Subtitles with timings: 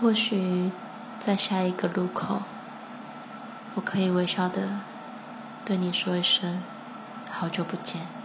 [0.00, 0.72] 或许
[1.18, 2.40] 在下一个路口
[3.74, 4.80] 我可以微笑的
[5.62, 6.62] 对你说一声
[7.28, 8.19] 好久不见。